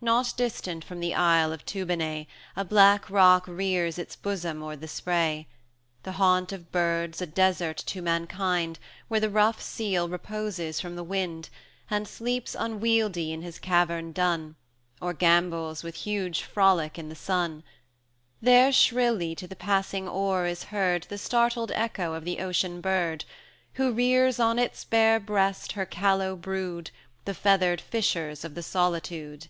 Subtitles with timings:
[0.00, 0.04] II.
[0.06, 4.86] Not distant from the isle of Toobonai, A black rock rears its bosom o'er the
[4.86, 5.48] spray,
[6.04, 8.78] 10 The haunt of birds, a desert to mankind,
[9.08, 11.48] Where the rough seal reposes from the wind,
[11.90, 14.54] And sleeps unwieldy in his cavern dun,
[15.02, 17.64] Or gambols with huge frolic in the sun:
[18.40, 23.24] There shrilly to the passing oar is heard The startled echo of the Ocean bird,
[23.72, 26.92] Who rears on its bare breast her callow brood,
[27.24, 29.48] The feathered fishers of the solitude.